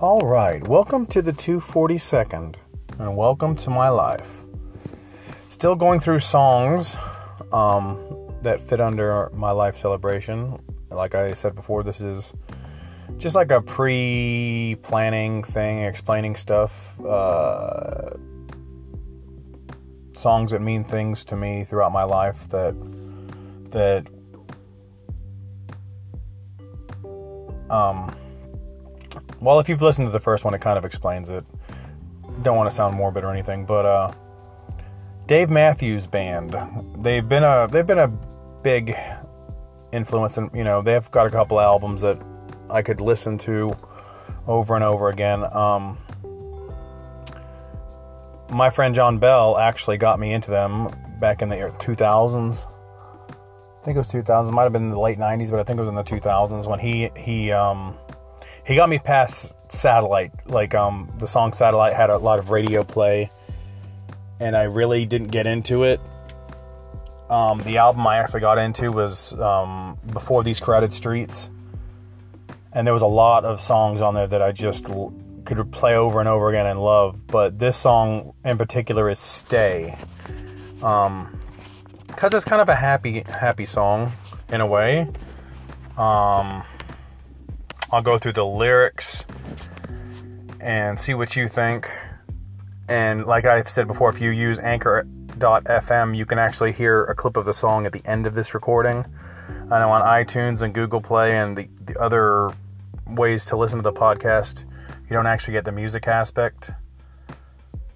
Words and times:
All 0.00 0.20
right, 0.20 0.66
welcome 0.66 1.04
to 1.08 1.20
the 1.20 1.34
242nd, 1.34 2.54
and 2.98 3.16
welcome 3.18 3.54
to 3.56 3.68
my 3.68 3.90
life. 3.90 4.44
Still 5.50 5.74
going 5.74 6.00
through 6.00 6.20
songs 6.20 6.96
um, 7.52 7.98
that 8.40 8.62
fit 8.62 8.80
under 8.80 9.28
my 9.34 9.50
life 9.50 9.76
celebration. 9.76 10.58
Like 10.88 11.14
I 11.14 11.34
said 11.34 11.54
before, 11.54 11.82
this 11.82 12.00
is 12.00 12.32
just 13.18 13.36
like 13.36 13.50
a 13.52 13.60
pre 13.60 14.78
planning 14.80 15.44
thing, 15.44 15.80
explaining 15.80 16.34
stuff. 16.34 16.98
Uh, 16.98 18.14
songs 20.16 20.52
that 20.52 20.62
mean 20.62 20.82
things 20.82 21.24
to 21.24 21.36
me 21.36 21.62
throughout 21.62 21.92
my 21.92 22.04
life 22.04 22.48
that 22.48 22.74
that 23.70 24.06
um 27.68 28.10
well, 29.40 29.58
if 29.58 29.68
you've 29.68 29.82
listened 29.82 30.06
to 30.06 30.12
the 30.12 30.20
first 30.20 30.44
one, 30.44 30.54
it 30.54 30.60
kind 30.60 30.78
of 30.78 30.84
explains 30.84 31.28
it. 31.28 31.44
Don't 32.42 32.56
want 32.56 32.70
to 32.70 32.74
sound 32.74 32.94
morbid 32.94 33.24
or 33.24 33.32
anything, 33.32 33.64
but 33.64 33.86
uh, 33.86 34.12
Dave 35.26 35.50
Matthews 35.50 36.06
Band. 36.06 36.56
They've 36.98 37.26
been 37.26 37.44
a 37.44 37.68
they've 37.70 37.86
been 37.86 37.98
a 37.98 38.08
big 38.62 38.96
influence, 39.92 40.36
and 40.36 40.50
you 40.54 40.64
know 40.64 40.82
they've 40.82 41.10
got 41.10 41.26
a 41.26 41.30
couple 41.30 41.60
albums 41.60 42.02
that 42.02 42.18
I 42.68 42.82
could 42.82 43.00
listen 43.00 43.38
to 43.38 43.76
over 44.46 44.74
and 44.74 44.84
over 44.84 45.08
again. 45.08 45.44
Um, 45.54 45.98
my 48.50 48.70
friend 48.70 48.94
John 48.94 49.18
Bell 49.18 49.56
actually 49.56 49.96
got 49.96 50.18
me 50.18 50.32
into 50.32 50.50
them 50.50 50.90
back 51.20 51.42
in 51.42 51.48
the 51.48 51.56
2000s. 51.56 52.66
I 52.66 53.84
think 53.84 53.94
it 53.94 53.98
was 53.98 54.08
2000. 54.08 54.54
Might 54.54 54.64
have 54.64 54.72
been 54.72 54.90
the 54.90 55.00
late 55.00 55.18
90s, 55.18 55.50
but 55.50 55.60
I 55.60 55.62
think 55.62 55.78
it 55.78 55.82
was 55.82 55.88
in 55.88 55.94
the 55.94 56.04
2000s 56.04 56.66
when 56.66 56.78
he 56.78 57.10
he 57.16 57.52
um, 57.52 57.96
he 58.70 58.76
got 58.76 58.88
me 58.88 59.00
past 59.00 59.56
satellite 59.68 60.30
like 60.46 60.76
um 60.76 61.12
the 61.18 61.26
song 61.26 61.52
satellite 61.52 61.92
had 61.92 62.08
a 62.08 62.16
lot 62.16 62.38
of 62.38 62.50
radio 62.50 62.84
play 62.84 63.28
and 64.38 64.56
i 64.56 64.62
really 64.62 65.04
didn't 65.04 65.28
get 65.28 65.44
into 65.44 65.82
it. 65.82 66.00
Um 67.28 67.58
the 67.64 67.78
album 67.78 68.06
i 68.06 68.18
actually 68.18 68.40
got 68.40 68.58
into 68.58 68.92
was 68.92 69.34
um 69.40 69.98
before 70.12 70.44
these 70.44 70.60
crowded 70.60 70.92
streets 70.92 71.50
and 72.72 72.86
there 72.86 72.94
was 72.94 73.02
a 73.02 73.12
lot 73.24 73.44
of 73.44 73.60
songs 73.60 74.00
on 74.00 74.14
there 74.14 74.28
that 74.28 74.40
i 74.40 74.52
just 74.52 74.88
l- 74.88 75.12
could 75.44 75.72
play 75.72 75.96
over 75.96 76.20
and 76.20 76.28
over 76.28 76.48
again 76.48 76.66
and 76.66 76.80
love 76.80 77.26
but 77.26 77.58
this 77.58 77.76
song 77.76 78.34
in 78.44 78.56
particular 78.56 79.10
is 79.10 79.18
stay. 79.18 79.98
Um 80.80 81.40
because 82.06 82.32
it's 82.34 82.44
kind 82.44 82.62
of 82.62 82.68
a 82.68 82.76
happy 82.76 83.24
happy 83.26 83.66
song 83.66 84.12
in 84.48 84.60
a 84.60 84.66
way. 84.66 85.08
Um 85.96 86.62
I'll 87.92 88.02
go 88.02 88.18
through 88.18 88.34
the 88.34 88.46
lyrics 88.46 89.24
and 90.60 91.00
see 91.00 91.14
what 91.14 91.34
you 91.34 91.48
think. 91.48 91.90
And 92.88 93.26
like 93.26 93.44
I've 93.44 93.68
said 93.68 93.88
before, 93.88 94.10
if 94.10 94.20
you 94.20 94.30
use 94.30 94.60
Anchor.fm, 94.60 96.16
you 96.16 96.24
can 96.24 96.38
actually 96.38 96.72
hear 96.72 97.04
a 97.04 97.14
clip 97.16 97.36
of 97.36 97.46
the 97.46 97.52
song 97.52 97.86
at 97.86 97.92
the 97.92 98.02
end 98.04 98.26
of 98.26 98.34
this 98.34 98.54
recording. 98.54 99.04
I 99.70 99.80
know 99.80 99.90
on 99.90 100.02
iTunes 100.02 100.62
and 100.62 100.72
Google 100.72 101.00
Play 101.00 101.36
and 101.36 101.56
the, 101.56 101.68
the 101.84 102.00
other 102.00 102.52
ways 103.08 103.44
to 103.46 103.56
listen 103.56 103.78
to 103.78 103.82
the 103.82 103.92
podcast, 103.92 104.64
you 105.08 105.10
don't 105.10 105.26
actually 105.26 105.54
get 105.54 105.64
the 105.64 105.72
music 105.72 106.06
aspect. 106.06 106.70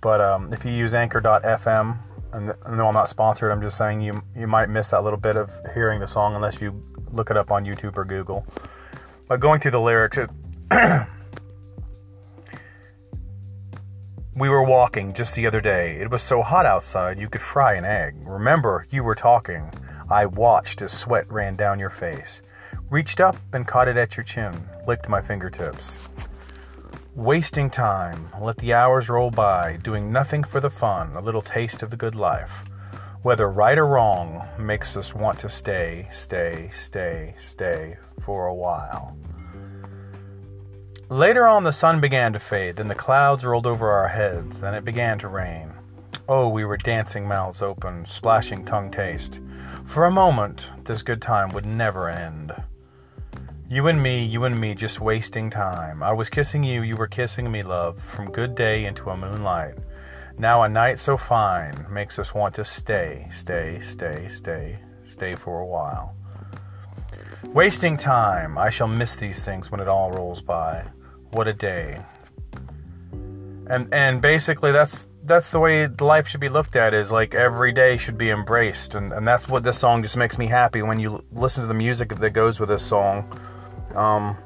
But 0.00 0.20
um, 0.20 0.52
if 0.52 0.64
you 0.64 0.72
use 0.72 0.92
Anchor.fm, 0.92 1.98
and 2.32 2.46
no, 2.68 2.88
I'm 2.88 2.94
not 2.94 3.08
sponsored. 3.08 3.52
I'm 3.52 3.62
just 3.62 3.78
saying 3.78 4.00
you 4.00 4.20
you 4.34 4.48
might 4.48 4.68
miss 4.68 4.88
that 4.88 5.04
little 5.04 5.20
bit 5.20 5.36
of 5.36 5.52
hearing 5.72 6.00
the 6.00 6.08
song 6.08 6.34
unless 6.34 6.60
you 6.60 6.82
look 7.12 7.30
it 7.30 7.36
up 7.36 7.52
on 7.52 7.64
YouTube 7.64 7.96
or 7.96 8.04
Google. 8.04 8.44
But 9.26 9.40
going 9.40 9.60
through 9.60 9.70
the 9.70 9.80
lyrics, 9.80 10.18
it, 10.18 10.30
we 14.34 14.48
were 14.48 14.62
walking 14.62 15.14
just 15.14 15.34
the 15.34 15.46
other 15.46 15.60
day. 15.60 15.96
It 16.00 16.10
was 16.10 16.22
so 16.22 16.42
hot 16.42 16.66
outside 16.66 17.18
you 17.18 17.28
could 17.28 17.42
fry 17.42 17.74
an 17.74 17.84
egg. 17.84 18.16
Remember, 18.18 18.86
you 18.90 19.02
were 19.02 19.14
talking. 19.14 19.72
I 20.10 20.26
watched 20.26 20.82
as 20.82 20.92
sweat 20.92 21.30
ran 21.32 21.56
down 21.56 21.78
your 21.78 21.90
face. 21.90 22.42
Reached 22.90 23.20
up 23.20 23.36
and 23.52 23.66
caught 23.66 23.88
it 23.88 23.96
at 23.96 24.16
your 24.16 24.24
chin, 24.24 24.68
licked 24.86 25.08
my 25.08 25.22
fingertips. 25.22 25.98
Wasting 27.14 27.70
time, 27.70 28.28
let 28.40 28.58
the 28.58 28.74
hours 28.74 29.08
roll 29.08 29.30
by, 29.30 29.78
doing 29.82 30.12
nothing 30.12 30.44
for 30.44 30.60
the 30.60 30.68
fun, 30.68 31.16
a 31.16 31.20
little 31.20 31.42
taste 31.42 31.82
of 31.82 31.90
the 31.90 31.96
good 31.96 32.14
life. 32.14 32.64
Whether 33.24 33.48
right 33.48 33.78
or 33.78 33.86
wrong 33.86 34.46
makes 34.58 34.98
us 34.98 35.14
want 35.14 35.38
to 35.38 35.48
stay, 35.48 36.06
stay, 36.12 36.68
stay, 36.74 37.34
stay 37.40 37.96
for 38.20 38.48
a 38.48 38.54
while. 38.54 39.16
Later 41.08 41.46
on, 41.46 41.64
the 41.64 41.72
sun 41.72 42.02
began 42.02 42.34
to 42.34 42.38
fade, 42.38 42.76
then 42.76 42.88
the 42.88 42.94
clouds 42.94 43.42
rolled 43.42 43.66
over 43.66 43.90
our 43.90 44.08
heads, 44.08 44.62
and 44.62 44.76
it 44.76 44.84
began 44.84 45.18
to 45.20 45.28
rain. 45.28 45.72
Oh, 46.28 46.50
we 46.50 46.66
were 46.66 46.76
dancing 46.76 47.26
mouths 47.26 47.62
open, 47.62 48.04
splashing 48.04 48.62
tongue 48.66 48.90
taste. 48.90 49.40
For 49.86 50.04
a 50.04 50.10
moment, 50.10 50.66
this 50.84 51.00
good 51.00 51.22
time 51.22 51.48
would 51.54 51.64
never 51.64 52.10
end. 52.10 52.52
You 53.70 53.86
and 53.86 54.02
me, 54.02 54.22
you 54.22 54.44
and 54.44 54.60
me, 54.60 54.74
just 54.74 55.00
wasting 55.00 55.48
time. 55.48 56.02
I 56.02 56.12
was 56.12 56.28
kissing 56.28 56.62
you, 56.62 56.82
you 56.82 56.96
were 56.96 57.06
kissing 57.06 57.50
me, 57.50 57.62
love, 57.62 58.02
from 58.02 58.30
good 58.30 58.54
day 58.54 58.84
into 58.84 59.08
a 59.08 59.16
moonlight. 59.16 59.76
Now 60.38 60.62
a 60.62 60.68
night 60.68 60.98
so 60.98 61.16
fine 61.16 61.86
makes 61.88 62.18
us 62.18 62.34
want 62.34 62.54
to 62.56 62.64
stay, 62.64 63.28
stay, 63.30 63.80
stay, 63.80 64.28
stay, 64.28 64.78
stay 65.04 65.36
for 65.36 65.60
a 65.60 65.66
while. 65.66 66.16
Wasting 67.46 67.96
time. 67.96 68.58
I 68.58 68.70
shall 68.70 68.88
miss 68.88 69.14
these 69.14 69.44
things 69.44 69.70
when 69.70 69.80
it 69.80 69.86
all 69.86 70.10
rolls 70.10 70.40
by. 70.40 70.86
What 71.30 71.46
a 71.46 71.52
day. 71.52 72.02
And 73.70 73.92
and 73.92 74.20
basically 74.20 74.72
that's 74.72 75.06
that's 75.26 75.50
the 75.50 75.58
way 75.58 75.86
life 75.86 76.28
should 76.28 76.40
be 76.40 76.48
looked 76.48 76.76
at 76.76 76.92
is 76.92 77.10
like 77.10 77.34
every 77.34 77.72
day 77.72 77.96
should 77.96 78.18
be 78.18 78.30
embraced 78.30 78.94
and, 78.94 79.12
and 79.12 79.26
that's 79.26 79.48
what 79.48 79.62
this 79.62 79.78
song 79.78 80.02
just 80.02 80.16
makes 80.18 80.36
me 80.36 80.46
happy 80.46 80.82
when 80.82 81.00
you 81.00 81.24
listen 81.32 81.62
to 81.62 81.66
the 81.66 81.74
music 81.74 82.14
that 82.14 82.30
goes 82.30 82.60
with 82.60 82.68
this 82.68 82.84
song 82.84 83.26
um, 83.94 84.36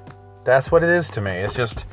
that's 0.44 0.70
what 0.70 0.84
it 0.84 0.88
is 0.88 1.10
to 1.10 1.20
me 1.20 1.32
it's 1.32 1.54
just 1.54 1.84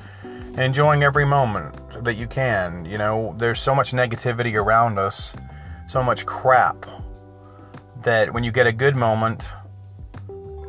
enjoying 0.57 1.01
every 1.01 1.25
moment 1.25 1.75
that 2.05 2.15
you 2.15 2.27
can 2.27 2.85
you 2.85 2.97
know 2.97 3.35
there's 3.37 3.59
so 3.59 3.75
much 3.75 3.91
negativity 3.91 4.55
around 4.55 4.97
us 4.97 5.35
so 5.87 6.01
much 6.01 6.25
crap 6.25 6.85
that 8.03 8.33
when 8.33 8.43
you 8.43 8.51
get 8.51 8.67
a 8.67 8.71
good 8.71 8.95
moment 8.95 9.49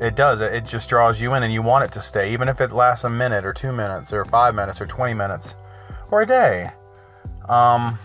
it 0.01 0.15
does. 0.15 0.41
It 0.41 0.65
just 0.65 0.89
draws 0.89 1.21
you 1.21 1.35
in 1.35 1.43
and 1.43 1.53
you 1.53 1.63
want 1.63 1.85
it 1.85 1.93
to 1.93 2.03
stay, 2.03 2.33
even 2.33 2.49
if 2.49 2.61
it 2.61 2.73
lasts 2.73 3.05
a 3.05 3.09
minute 3.09 3.45
or 3.45 3.53
two 3.53 3.73
minutes 3.73 4.13
or 4.13 4.25
five 4.25 4.55
minutes 4.55 4.81
or 4.81 4.87
20 4.87 5.15
minutes 5.15 5.55
or 6.11 6.23
a 6.23 6.27
day. 6.27 6.71
Um, 7.49 7.99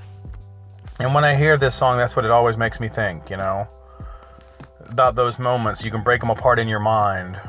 and 0.99 1.13
when 1.13 1.25
I 1.25 1.35
hear 1.35 1.57
this 1.57 1.75
song, 1.75 1.97
that's 1.97 2.15
what 2.15 2.25
it 2.25 2.31
always 2.31 2.57
makes 2.57 2.79
me 2.79 2.87
think, 2.87 3.29
you 3.29 3.37
know, 3.37 3.67
about 4.87 5.15
those 5.15 5.37
moments. 5.37 5.83
You 5.83 5.91
can 5.91 6.03
break 6.03 6.21
them 6.21 6.29
apart 6.29 6.59
in 6.59 6.67
your 6.67 6.79
mind. 6.79 7.39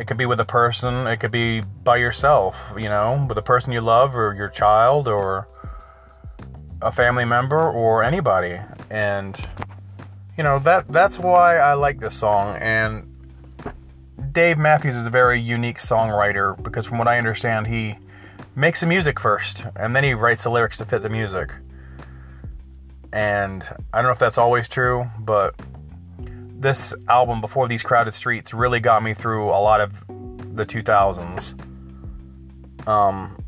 It 0.00 0.06
could 0.06 0.16
be 0.16 0.24
with 0.24 0.40
a 0.40 0.46
person, 0.46 1.06
it 1.06 1.18
could 1.18 1.30
be 1.30 1.60
by 1.60 1.98
yourself, 1.98 2.56
you 2.74 2.88
know, 2.88 3.26
with 3.28 3.36
a 3.36 3.42
person 3.42 3.70
you 3.70 3.82
love 3.82 4.16
or 4.16 4.34
your 4.34 4.48
child 4.48 5.06
or 5.06 5.46
a 6.80 6.90
family 6.90 7.26
member 7.26 7.70
or 7.70 8.02
anybody. 8.02 8.58
And 8.88 9.38
you 10.38 10.42
know 10.42 10.58
that 10.60 10.90
that's 10.90 11.18
why 11.18 11.58
I 11.58 11.74
like 11.74 12.00
this 12.00 12.16
song. 12.16 12.56
And 12.56 13.14
Dave 14.32 14.56
Matthews 14.56 14.96
is 14.96 15.06
a 15.06 15.10
very 15.10 15.38
unique 15.38 15.76
songwriter 15.76 16.60
because, 16.62 16.86
from 16.86 16.96
what 16.96 17.06
I 17.06 17.18
understand, 17.18 17.66
he 17.66 17.98
makes 18.56 18.80
the 18.80 18.86
music 18.86 19.20
first 19.20 19.66
and 19.76 19.94
then 19.94 20.02
he 20.02 20.14
writes 20.14 20.44
the 20.44 20.50
lyrics 20.50 20.78
to 20.78 20.86
fit 20.86 21.02
the 21.02 21.10
music. 21.10 21.52
And 23.12 23.62
I 23.92 23.98
don't 23.98 24.06
know 24.06 24.12
if 24.12 24.18
that's 24.18 24.38
always 24.38 24.66
true, 24.66 25.10
but 25.18 25.54
this 26.60 26.94
album, 27.08 27.40
Before 27.40 27.66
These 27.66 27.82
Crowded 27.82 28.14
Streets, 28.14 28.52
really 28.52 28.80
got 28.80 29.02
me 29.02 29.14
through 29.14 29.48
a 29.48 29.60
lot 29.60 29.80
of 29.80 29.92
the 30.54 30.66
2000s. 30.66 31.58
Um, 32.86 33.42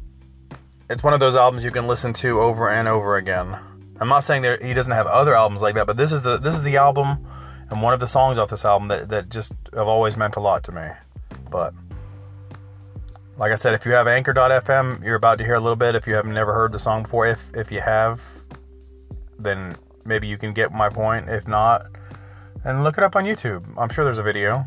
it's 0.88 1.02
one 1.02 1.12
of 1.12 1.20
those 1.20 1.36
albums 1.36 1.64
you 1.64 1.70
can 1.70 1.86
listen 1.86 2.12
to 2.14 2.40
over 2.40 2.70
and 2.70 2.88
over 2.88 3.16
again. 3.16 3.56
I'm 4.00 4.08
not 4.08 4.20
saying 4.20 4.42
that 4.42 4.62
he 4.62 4.74
doesn't 4.74 4.92
have 4.92 5.06
other 5.06 5.34
albums 5.34 5.62
like 5.62 5.74
that, 5.74 5.86
but 5.86 5.96
this 5.96 6.10
is 6.10 6.22
the 6.22 6.38
this 6.38 6.54
is 6.54 6.62
the 6.62 6.76
album 6.76 7.24
and 7.70 7.80
one 7.82 7.94
of 7.94 8.00
the 8.00 8.06
songs 8.06 8.36
off 8.36 8.50
this 8.50 8.64
album 8.64 8.88
that, 8.88 9.08
that 9.10 9.28
just 9.30 9.52
have 9.74 9.86
always 9.86 10.16
meant 10.16 10.36
a 10.36 10.40
lot 10.40 10.64
to 10.64 10.72
me. 10.72 10.82
But 11.50 11.72
like 13.36 13.52
I 13.52 13.56
said, 13.56 13.74
if 13.74 13.86
you 13.86 13.92
have 13.92 14.06
Anchor.fm, 14.06 15.04
you're 15.04 15.14
about 15.14 15.38
to 15.38 15.44
hear 15.44 15.54
a 15.54 15.60
little 15.60 15.76
bit. 15.76 15.94
If 15.94 16.06
you 16.06 16.14
have 16.14 16.26
never 16.26 16.52
heard 16.52 16.72
the 16.72 16.78
song 16.78 17.02
before, 17.02 17.26
if 17.26 17.40
if 17.54 17.70
you 17.70 17.80
have, 17.80 18.20
then 19.38 19.76
maybe 20.04 20.26
you 20.26 20.38
can 20.38 20.52
get 20.52 20.72
my 20.72 20.88
point. 20.88 21.28
If 21.28 21.46
not, 21.46 21.86
and 22.64 22.84
look 22.84 22.98
it 22.98 23.04
up 23.04 23.16
on 23.16 23.24
YouTube. 23.24 23.64
I'm 23.76 23.88
sure 23.88 24.04
there's 24.04 24.18
a 24.18 24.22
video. 24.22 24.66